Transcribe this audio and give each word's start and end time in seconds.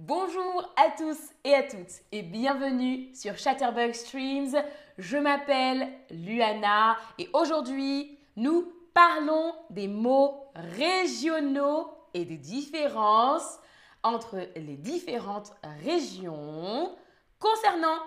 Bonjour 0.00 0.72
à 0.76 0.92
tous 0.96 1.18
et 1.42 1.52
à 1.54 1.64
toutes 1.64 2.02
et 2.12 2.22
bienvenue 2.22 3.12
sur 3.16 3.36
Chatterbug 3.36 3.92
Streams. 3.94 4.54
Je 4.96 5.16
m'appelle 5.16 5.88
Luana 6.12 6.96
et 7.18 7.28
aujourd'hui 7.32 8.16
nous 8.36 8.72
parlons 8.94 9.52
des 9.70 9.88
mots 9.88 10.52
régionaux 10.54 11.90
et 12.14 12.24
des 12.24 12.36
différences 12.36 13.58
entre 14.04 14.38
les 14.54 14.76
différentes 14.76 15.52
régions 15.82 16.94
concernant 17.40 17.98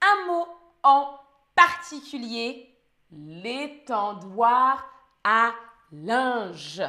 un 0.00 0.26
mot 0.28 0.46
en 0.82 1.10
particulier, 1.54 2.74
l'étendoir 3.12 4.82
à 5.24 5.52
linge. 5.92 6.80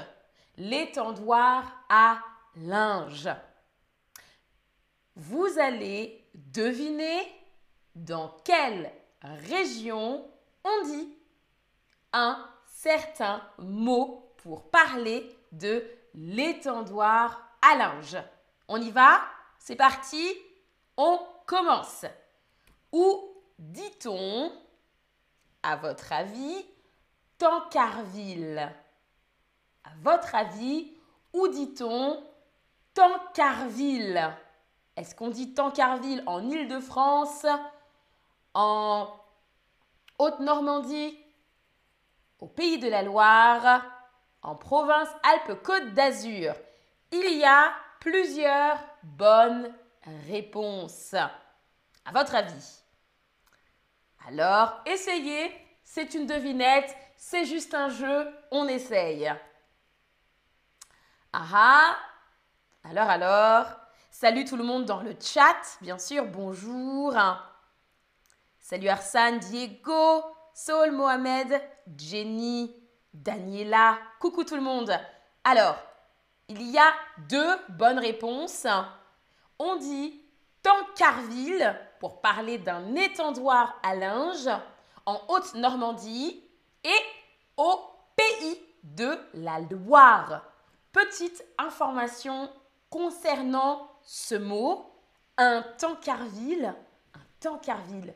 L'étendoir 0.56 1.66
à 1.90 2.20
linge. 2.56 3.28
Vous 5.22 5.60
allez 5.60 6.26
deviner 6.34 7.20
dans 7.94 8.38
quelle 8.46 8.90
région 9.22 10.26
on 10.64 10.86
dit 10.86 11.14
un 12.14 12.50
certain 12.66 13.42
mot 13.58 14.34
pour 14.38 14.72
parler 14.72 15.30
de 15.52 15.84
l'étendoir 16.14 17.52
à 17.62 17.76
linge. 17.76 18.18
On 18.70 18.82
y 18.82 18.92
va? 18.92 19.20
C'est 19.58 19.76
parti? 19.76 20.26
On 20.96 21.20
commence. 21.46 22.06
Où 22.94 23.44
dit-on, 23.58 24.54
à 25.64 25.76
votre 25.76 26.14
avis, 26.14 26.66
Tancarville? 27.38 28.72
À 29.84 29.90
votre 30.02 30.34
avis, 30.34 30.94
où 31.34 31.50
dit-on 31.50 32.24
Tancarville? 32.94 34.34
Est-ce 34.96 35.16
qu'on 35.16 35.30
dit 35.30 35.54
Tancarville 35.54 36.24
en 36.26 36.50
Île-de-France 36.50 37.46
En 38.54 39.08
Haute-Normandie 40.18 41.18
Au 42.40 42.48
Pays 42.48 42.80
de 42.80 42.90
la 42.90 43.02
Loire 43.02 43.84
En 44.42 44.56
province 44.56 45.10
Alpes-Côte 45.24 45.94
d'Azur? 45.94 46.54
Il 47.12 47.38
y 47.38 47.46
a 47.46 47.74
plusieurs 48.00 48.78
bonnes 49.04 49.74
réponses. 50.28 51.14
À 51.14 52.12
votre 52.12 52.36
avis 52.36 52.84
Alors, 54.28 54.82
essayez. 54.86 55.52
C'est 55.84 56.14
une 56.14 56.28
devinette. 56.28 56.96
C'est 57.18 57.46
juste 57.46 57.74
un 57.74 57.90
jeu. 57.90 58.28
On 58.52 58.68
essaye. 58.68 59.32
Ah 61.34 61.46
ah 61.54 61.98
Alors, 62.84 63.10
alors 63.10 63.66
Salut 64.22 64.44
tout 64.44 64.58
le 64.58 64.66
monde 64.66 64.84
dans 64.84 65.00
le 65.00 65.16
chat. 65.18 65.78
Bien 65.80 65.98
sûr, 65.98 66.26
bonjour. 66.26 67.16
Salut 68.60 68.90
Arsane, 68.90 69.40
Diego, 69.40 70.26
Saul, 70.54 70.92
Mohamed, 70.92 71.62
Jenny, 71.98 72.76
Daniela. 73.14 73.98
Coucou 74.20 74.44
tout 74.44 74.58
le 74.58 74.62
monde. 74.62 74.92
Alors, 75.46 75.78
il 76.50 76.62
y 76.70 76.78
a 76.78 76.92
deux 77.30 77.56
bonnes 77.70 78.00
réponses. 78.00 78.68
On 79.58 79.78
dit 79.78 80.22
Tancarville 80.64 81.80
pour 82.02 82.20
parler 82.20 82.58
d'un 82.58 82.96
étendoir 82.96 83.80
à 83.84 83.96
linge 83.96 84.50
en 85.06 85.22
Haute-Normandie 85.30 86.44
et 86.84 87.02
au 87.56 87.80
pays 88.18 88.60
de 88.84 89.18
la 89.36 89.62
Loire. 89.62 90.44
Petite 90.92 91.42
information 91.58 92.50
concernant 92.90 93.90
ce 94.04 94.36
mot, 94.36 94.92
un 95.38 95.64
tancarville, 95.78 96.74
un 97.14 97.22
tancarville. 97.40 98.14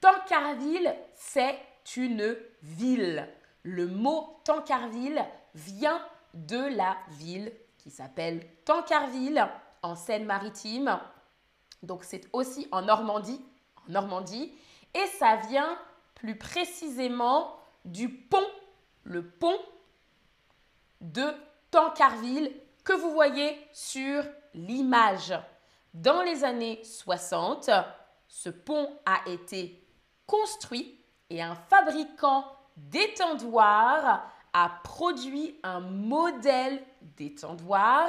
Tancarville, 0.00 0.94
c'est 1.14 1.58
une 1.96 2.36
ville. 2.62 3.28
Le 3.62 3.86
mot 3.86 4.40
tancarville 4.44 5.24
vient 5.54 6.00
de 6.34 6.76
la 6.76 6.96
ville 7.10 7.52
qui 7.78 7.90
s'appelle 7.90 8.46
Tancarville 8.64 9.46
en 9.82 9.94
Seine-Maritime. 9.94 10.98
Donc 11.82 12.04
c'est 12.04 12.28
aussi 12.32 12.66
en 12.72 12.82
Normandie, 12.82 13.40
en 13.86 13.92
Normandie 13.92 14.52
et 14.94 15.06
ça 15.18 15.36
vient 15.48 15.78
plus 16.14 16.36
précisément 16.36 17.56
du 17.84 18.08
pont, 18.08 18.46
le 19.02 19.28
pont 19.28 19.58
de 21.00 21.24
Tancarville 21.70 22.50
que 22.84 22.92
vous 22.92 23.10
voyez 23.10 23.56
sur 23.72 24.22
l'image. 24.52 25.34
Dans 25.94 26.22
les 26.22 26.44
années 26.44 26.82
60, 26.84 27.70
ce 28.28 28.50
pont 28.50 28.90
a 29.06 29.28
été 29.28 29.86
construit 30.26 31.00
et 31.30 31.42
un 31.42 31.54
fabricant 31.54 32.44
d'étendoirs 32.76 34.22
a 34.52 34.68
produit 34.84 35.58
un 35.62 35.80
modèle 35.80 36.82
d'étendoir 37.00 38.08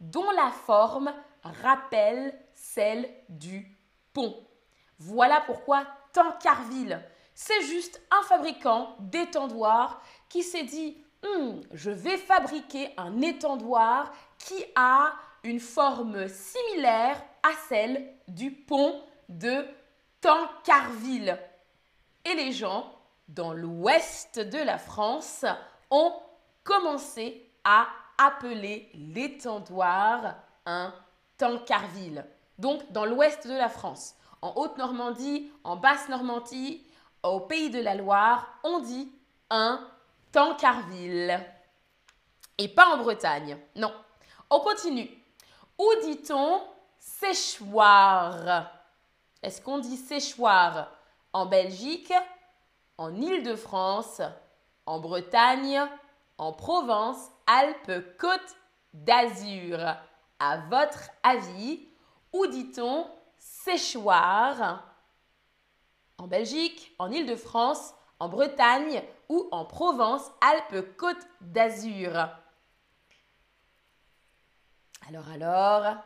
dont 0.00 0.30
la 0.32 0.50
forme 0.50 1.12
rappelle 1.42 2.38
celle 2.54 3.08
du 3.28 3.76
pont. 4.12 4.36
Voilà 4.98 5.40
pourquoi 5.42 5.86
Tancarville, 6.12 7.02
c'est 7.34 7.62
juste 7.62 8.00
un 8.10 8.22
fabricant 8.24 8.96
d'étendoirs 8.98 10.00
qui 10.28 10.42
s'est 10.42 10.64
dit 10.64 10.96
hmm, 11.26 11.60
je 11.72 11.90
vais 11.90 12.16
fabriquer 12.16 12.90
un 12.96 13.20
étendoir 13.20 14.12
qui 14.38 14.64
a 14.74 15.12
une 15.44 15.60
forme 15.60 16.28
similaire 16.28 17.22
à 17.42 17.50
celle 17.68 18.14
du 18.28 18.50
pont 18.50 19.00
de 19.28 19.64
Tancarville. 20.20 21.38
Et 22.24 22.34
les 22.34 22.52
gens 22.52 22.92
dans 23.28 23.52
l'ouest 23.52 24.38
de 24.38 24.58
la 24.58 24.78
France 24.78 25.44
ont 25.90 26.12
commencé 26.64 27.50
à 27.64 27.86
appeler 28.18 28.90
l'étendoir 28.94 30.36
un 30.64 30.92
Tancarville. 31.38 32.24
Donc 32.58 32.90
dans 32.92 33.04
l'ouest 33.04 33.46
de 33.46 33.52
la 33.52 33.68
France, 33.68 34.14
en 34.42 34.54
Haute-Normandie, 34.56 35.50
en 35.64 35.76
Basse-Normandie, 35.76 36.86
au 37.22 37.40
Pays 37.40 37.70
de 37.70 37.80
la 37.80 37.94
Loire, 37.94 38.58
on 38.64 38.80
dit 38.80 39.10
un 39.50 39.86
Tancarville. 40.32 41.40
Et 42.58 42.68
pas 42.68 42.94
en 42.94 42.98
Bretagne, 42.98 43.58
non. 43.74 43.92
On 44.50 44.60
continue. 44.60 45.10
Où 45.78 45.88
dit-on 46.04 46.62
séchoir? 46.98 48.70
Est-ce 49.42 49.60
qu'on 49.60 49.78
dit 49.78 49.96
séchoir 49.96 50.90
en 51.32 51.46
Belgique, 51.46 52.12
en 52.98 53.14
Île-de-France, 53.14 54.22
en 54.86 55.00
Bretagne, 55.00 55.82
en 56.38 56.52
Provence, 56.52 57.30
Alpes, 57.46 58.16
Côte 58.18 58.56
d'Azur? 58.94 59.78
À 60.38 60.58
votre 60.68 61.10
avis, 61.22 61.88
où 62.32 62.46
dit-on 62.46 63.06
séchoir 63.38 64.84
En 66.18 66.26
Belgique, 66.26 66.94
en 66.98 67.10
Île-de-France, 67.10 67.94
en 68.18 68.28
Bretagne 68.28 69.02
ou 69.28 69.48
en 69.50 69.64
Provence, 69.64 70.30
Alpes, 70.40 70.96
Côte 70.96 71.26
d'Azur 71.40 72.28
Alors, 75.08 75.28
alors 75.28 75.96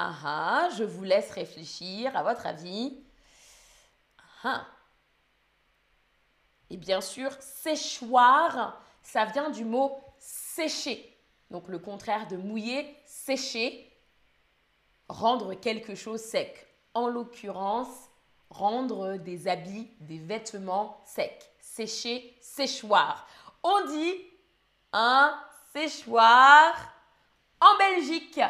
Ah 0.00 0.14
ah, 0.24 0.68
je 0.76 0.84
vous 0.84 1.02
laisse 1.02 1.32
réfléchir 1.32 2.16
à 2.16 2.22
votre 2.22 2.46
avis. 2.46 3.02
Ah 4.44 4.64
Et 6.70 6.76
bien 6.76 7.00
sûr, 7.00 7.32
séchoir, 7.40 8.80
ça 9.02 9.24
vient 9.24 9.50
du 9.50 9.64
mot 9.64 10.00
sécher. 10.18 11.16
Donc 11.50 11.66
le 11.66 11.80
contraire 11.80 12.28
de 12.28 12.36
mouiller, 12.36 12.94
sécher, 13.06 13.92
rendre 15.08 15.54
quelque 15.54 15.96
chose 15.96 16.20
sec. 16.20 16.68
En 16.94 17.08
l'occurrence, 17.08 18.07
rendre 18.50 19.16
des 19.16 19.48
habits, 19.48 19.90
des 20.00 20.18
vêtements 20.18 21.00
secs. 21.04 21.50
Sécher, 21.60 22.36
séchoir. 22.40 23.26
On 23.62 23.86
dit 23.86 24.14
un 24.92 25.38
séchoir 25.72 26.74
en 27.60 27.76
Belgique. 27.78 28.40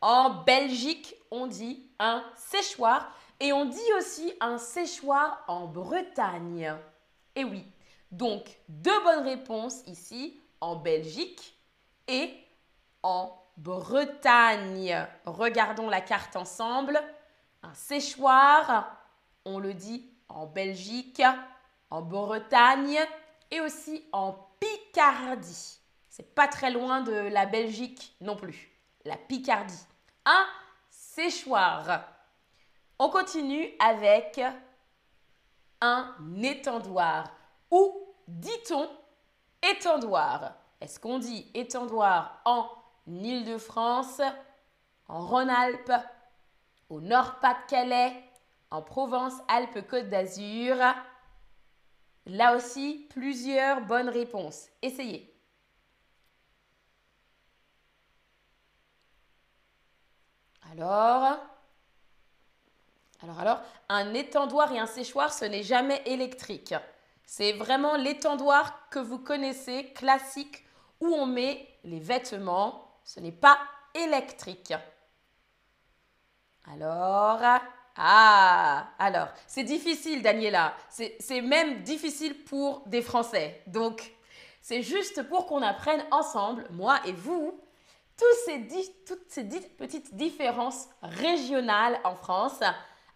En 0.00 0.42
Belgique, 0.44 1.14
on 1.30 1.46
dit 1.46 1.90
un 1.98 2.24
séchoir 2.36 3.14
et 3.40 3.52
on 3.52 3.64
dit 3.64 3.92
aussi 3.98 4.32
un 4.40 4.58
séchoir 4.58 5.44
en 5.48 5.66
Bretagne. 5.66 6.74
Et 7.34 7.44
oui, 7.44 7.64
donc 8.10 8.58
deux 8.68 9.02
bonnes 9.02 9.24
réponses 9.24 9.82
ici 9.86 10.40
en 10.60 10.76
Belgique 10.76 11.56
et 12.08 12.34
en 13.02 13.36
Bretagne. 13.56 15.06
Regardons 15.24 15.88
la 15.88 16.00
carte 16.00 16.36
ensemble. 16.36 17.00
Un 17.62 17.74
séchoir, 17.74 19.01
on 19.44 19.58
le 19.58 19.74
dit 19.74 20.10
en 20.28 20.46
Belgique, 20.46 21.22
en 21.90 22.02
Bretagne 22.02 22.98
et 23.50 23.60
aussi 23.60 24.04
en 24.12 24.32
Picardie. 24.60 25.78
C'est 26.08 26.34
pas 26.34 26.48
très 26.48 26.70
loin 26.70 27.00
de 27.00 27.12
la 27.12 27.46
Belgique 27.46 28.14
non 28.20 28.36
plus. 28.36 28.70
La 29.04 29.16
Picardie. 29.16 29.86
Un 30.24 30.46
séchoir. 30.90 32.04
On 32.98 33.08
continue 33.08 33.68
avec 33.78 34.40
un 35.80 36.14
étendoir. 36.42 37.30
Ou 37.70 38.14
dit-on 38.28 38.88
étendoir? 39.62 40.52
Est-ce 40.80 41.00
qu'on 41.00 41.18
dit 41.18 41.50
étendoir 41.54 42.40
en 42.44 42.68
Île-de-France, 43.06 44.20
en 45.08 45.26
Rhône-Alpes, 45.26 45.92
au 46.88 47.00
Nord-Pas-de-Calais, 47.00 48.22
en 48.72 48.82
Provence-Alpes-Côte 48.82 50.08
d'Azur 50.08 50.76
Là 52.26 52.56
aussi, 52.56 53.06
plusieurs 53.10 53.82
bonnes 53.82 54.08
réponses. 54.08 54.68
Essayez. 54.80 55.28
Alors, 60.70 61.38
alors, 63.22 63.40
alors, 63.40 63.60
un 63.88 64.14
étendoir 64.14 64.72
et 64.72 64.78
un 64.78 64.86
séchoir, 64.86 65.32
ce 65.32 65.44
n'est 65.44 65.62
jamais 65.62 66.00
électrique. 66.06 66.74
C'est 67.26 67.52
vraiment 67.52 67.96
l'étendoir 67.96 68.88
que 68.88 68.98
vous 68.98 69.18
connaissez, 69.18 69.92
classique, 69.92 70.64
où 71.00 71.08
on 71.08 71.26
met 71.26 71.68
les 71.84 72.00
vêtements. 72.00 73.00
Ce 73.04 73.20
n'est 73.20 73.32
pas 73.32 73.58
électrique. 73.94 74.72
Alors, 76.64 77.40
ah, 77.96 78.88
alors, 78.98 79.28
c'est 79.46 79.64
difficile, 79.64 80.22
Daniela. 80.22 80.74
C'est 80.88 81.40
même 81.42 81.82
difficile 81.82 82.44
pour 82.44 82.82
des 82.86 83.02
Français. 83.02 83.62
Donc, 83.66 84.14
c'est 84.60 84.82
juste 84.82 85.22
pour 85.28 85.46
qu'on 85.46 85.62
apprenne 85.62 86.02
ensemble, 86.10 86.66
moi 86.70 87.00
et 87.04 87.12
vous, 87.12 87.60
ces 88.44 88.66
toutes 89.06 89.28
ces 89.28 89.44
petites 89.44 90.14
différences 90.14 90.88
régionales 91.02 91.98
en 92.04 92.14
France. 92.14 92.60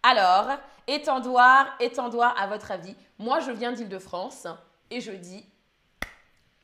Alors, 0.03 0.57
étendoir, 0.87 1.67
étendoir, 1.79 2.35
à 2.39 2.47
votre 2.47 2.71
avis 2.71 2.95
Moi, 3.17 3.39
je 3.39 3.51
viens 3.51 3.71
d'Île-de-France 3.71 4.47
et 4.89 5.01
je 5.01 5.11
dis 5.11 5.45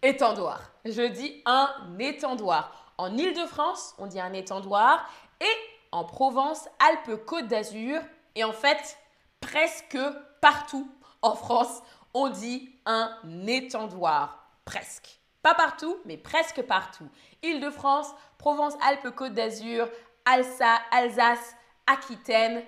étendoir. 0.01 0.61
Je 0.85 1.07
dis 1.07 1.41
un 1.45 1.69
étendoir. 1.99 2.93
En 2.97 3.17
Île-de-France, 3.17 3.95
on 3.97 4.05
dit 4.05 4.19
un 4.19 4.33
étendoir 4.33 5.09
et 5.41 5.72
en 5.93 6.03
Provence, 6.03 6.67
Alpes, 6.79 7.23
Côte 7.25 7.47
d'Azur 7.47 8.01
et 8.35 8.43
en 8.43 8.51
fait, 8.51 8.97
presque 9.39 9.97
partout 10.41 10.91
en 11.21 11.35
France, 11.35 11.81
on 12.13 12.29
dit 12.29 12.75
un 12.85 13.15
étendoir. 13.45 14.49
Presque. 14.65 15.19
Pas 15.43 15.53
partout, 15.53 15.97
mais 16.05 16.17
presque 16.17 16.63
partout. 16.63 17.07
Île-de-France, 17.43 18.07
Provence, 18.37 18.73
Alpes, 18.81 19.15
Côte 19.15 19.33
d'Azur, 19.33 19.87
Alsace, 20.25 20.81
Alsace, 20.91 21.55
Aquitaine, 21.85 22.63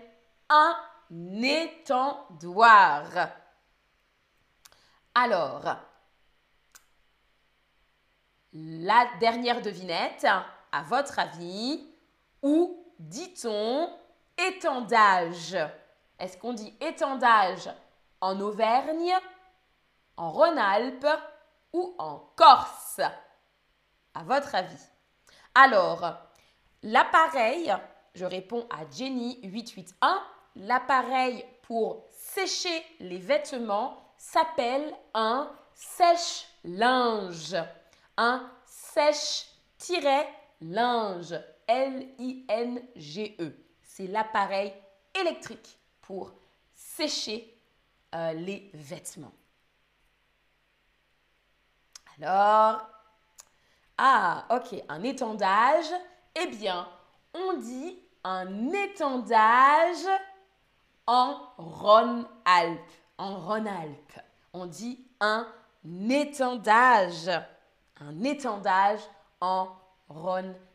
un 0.50 0.78
étendoir. 1.42 3.06
Alors, 5.16 5.78
la 8.54 9.08
dernière 9.20 9.62
devinette, 9.62 10.28
à 10.72 10.84
votre 10.84 11.18
avis, 11.18 11.88
où 12.44 12.85
dit-on 13.00 13.90
étendage 14.38 15.58
Est-ce 16.20 16.38
qu'on 16.38 16.54
dit 16.54 16.74
étendage 16.82 17.70
en 18.22 18.40
Auvergne, 18.40 19.14
en 20.18 20.32
Rhône-Alpes 20.32 21.08
ou 21.74 21.96
en 21.98 22.20
Corse? 22.36 23.02
À 24.14 24.24
votre 24.24 24.56
avis. 24.56 24.82
Alors, 25.54 26.16
l'appareil, 26.84 27.74
je 28.14 28.26
réponds 28.26 28.68
à 28.70 28.90
Jenny 28.90 29.40
881, 29.44 30.24
l'appareil 30.56 31.46
pour 31.64 32.06
sécher 32.12 32.86
les 33.00 33.18
vêtements 33.18 33.98
s'appelle 34.18 34.94
un 35.14 35.52
sèche-linge. 35.74 37.56
Un 38.18 38.50
sèche-linge. 38.66 39.56
L-I-N-G-E. 41.68 43.54
C'est 43.82 44.08
l'appareil 44.08 44.74
électrique 45.14 45.78
pour 46.02 46.32
sécher 46.76 47.58
euh, 48.14 48.34
les 48.34 48.70
vêtements. 48.74 49.34
Alors, 52.18 52.88
ah, 53.98 54.46
ok, 54.50 54.84
un 54.88 55.04
étendage. 55.04 55.86
Eh 56.36 56.48
bien, 56.48 56.88
on 57.34 57.54
dit 57.58 58.00
un 58.24 58.72
étendage 58.72 60.06
en 61.08 61.40
Rhône-Alpes. 61.58 62.80
En 63.18 63.40
Rhône-Alpes. 63.40 64.20
On 64.54 64.66
dit 64.66 65.06
un 65.20 65.48
étendage. 66.10 67.30
Un 68.00 68.24
étendage 68.24 69.00
en 69.40 69.70
Rhône-Alpes. 70.10 70.75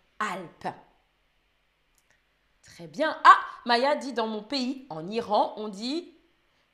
Très 2.62 2.86
bien. 2.86 3.16
Ah, 3.24 3.38
Maya 3.66 3.96
dit 3.96 4.12
dans 4.12 4.26
mon 4.26 4.42
pays, 4.42 4.86
en 4.90 5.08
Iran, 5.08 5.54
on 5.56 5.68
dit 5.68 6.14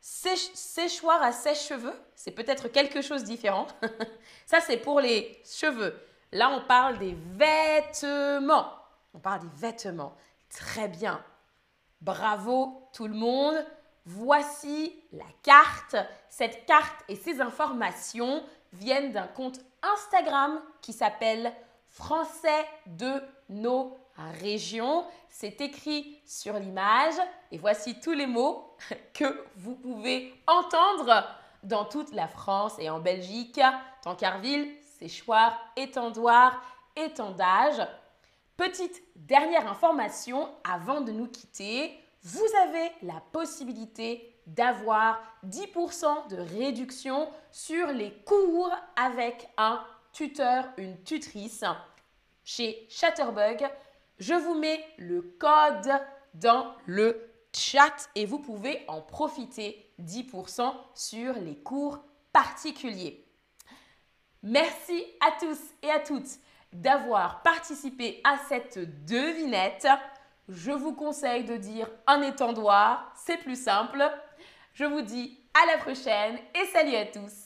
séchoir 0.00 1.20
à 1.20 1.32
sèche-cheveux, 1.32 1.94
c'est 2.14 2.30
peut-être 2.30 2.68
quelque 2.68 3.02
chose 3.02 3.22
de 3.22 3.26
différent. 3.26 3.66
Ça, 4.46 4.60
c'est 4.60 4.76
pour 4.76 5.00
les 5.00 5.42
cheveux. 5.44 6.00
Là, 6.32 6.50
on 6.50 6.66
parle 6.66 6.98
des 6.98 7.16
vêtements. 7.36 8.72
On 9.14 9.18
parle 9.18 9.40
des 9.40 9.56
vêtements. 9.56 10.16
Très 10.48 10.86
bien. 10.86 11.24
Bravo 12.00 12.88
tout 12.92 13.08
le 13.08 13.14
monde. 13.14 13.56
Voici 14.04 14.94
la 15.12 15.24
carte. 15.42 15.96
Cette 16.28 16.66
carte 16.66 17.04
et 17.08 17.16
ces 17.16 17.40
informations 17.40 18.44
viennent 18.72 19.12
d'un 19.12 19.26
compte 19.26 19.58
Instagram 19.82 20.60
qui 20.82 20.92
s'appelle 20.92 21.52
Français 21.88 22.66
de 22.86 23.22
nos 23.48 23.96
régions. 24.40 25.04
C'est 25.28 25.60
écrit 25.60 26.20
sur 26.24 26.58
l'image 26.58 27.14
et 27.52 27.58
voici 27.58 28.00
tous 28.00 28.12
les 28.12 28.26
mots 28.26 28.76
que 29.14 29.44
vous 29.56 29.74
pouvez 29.74 30.34
entendre 30.46 31.24
dans 31.62 31.84
toute 31.84 32.12
la 32.12 32.28
France 32.28 32.74
et 32.78 32.90
en 32.90 33.00
Belgique. 33.00 33.60
Tancarville, 34.02 34.70
séchoir, 34.98 35.58
étendoir, 35.76 36.62
étendage. 36.94 37.86
Petite 38.56 39.02
dernière 39.16 39.70
information 39.70 40.48
avant 40.64 41.02
de 41.02 41.12
nous 41.12 41.26
quitter, 41.26 42.00
vous 42.22 42.46
avez 42.62 42.90
la 43.02 43.20
possibilité 43.32 44.32
d'avoir 44.46 45.20
10% 45.46 46.28
de 46.28 46.36
réduction 46.36 47.28
sur 47.52 47.88
les 47.88 48.12
cours 48.24 48.70
avec 48.96 49.48
un 49.58 49.84
tuteur, 50.12 50.64
une 50.78 51.02
tutrice 51.02 51.64
chez 52.46 52.86
Chatterbug. 52.88 53.68
Je 54.18 54.32
vous 54.32 54.54
mets 54.54 54.82
le 54.96 55.20
code 55.20 55.92
dans 56.32 56.74
le 56.86 57.30
chat 57.54 58.08
et 58.14 58.24
vous 58.24 58.38
pouvez 58.38 58.84
en 58.88 59.02
profiter 59.02 59.92
10% 60.00 60.72
sur 60.94 61.34
les 61.34 61.56
cours 61.56 61.98
particuliers. 62.32 63.26
Merci 64.42 65.04
à 65.20 65.32
tous 65.38 65.58
et 65.82 65.90
à 65.90 65.98
toutes 66.00 66.38
d'avoir 66.72 67.42
participé 67.42 68.20
à 68.24 68.38
cette 68.48 69.04
devinette. 69.04 69.88
Je 70.48 70.70
vous 70.70 70.94
conseille 70.94 71.44
de 71.44 71.56
dire 71.56 71.90
un 72.06 72.22
étendoir, 72.22 73.12
c'est 73.16 73.38
plus 73.38 73.60
simple. 73.60 74.04
Je 74.72 74.84
vous 74.84 75.02
dis 75.02 75.40
à 75.54 75.72
la 75.72 75.78
prochaine 75.78 76.38
et 76.54 76.66
salut 76.66 76.94
à 76.94 77.06
tous 77.06 77.45